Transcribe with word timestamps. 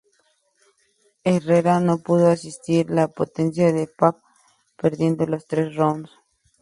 Herrera 1.23 1.79
no 1.79 1.99
pudo 1.99 2.25
resistir 2.31 2.89
la 2.89 3.07
potencia 3.07 3.71
de 3.71 3.85
Papp 3.85 4.17
perdiendo 4.75 5.27
los 5.27 5.45
tres 5.45 5.75
rounds. 5.75 6.09